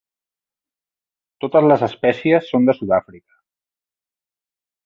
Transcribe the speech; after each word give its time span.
Totes 1.45 1.67
les 1.71 1.85
espècies 1.89 2.49
són 2.55 2.67
de 2.71 2.77
Sud-àfrica. 2.79 3.39